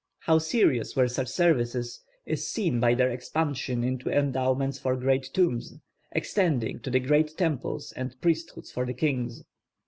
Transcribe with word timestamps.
How 0.21 0.39
serious 0.39 0.95
were 0.95 1.07
such 1.07 1.27
services 1.27 2.01
is 2.25 2.49
seen 2.51 2.79
by 2.79 2.95
their 2.95 3.11
expansion 3.11 3.83
into 3.83 4.09
endowments 4.09 4.79
for 4.79 4.95
great 4.95 5.29
tombs, 5.31 5.75
extending 6.11 6.79
to 6.79 6.89
the 6.89 6.99
great 6.99 7.37
temples 7.37 7.91
and 7.95 8.19
priesthoods 8.19 8.71
for 8.71 8.83
the 8.87 8.95
kings. 8.95 9.43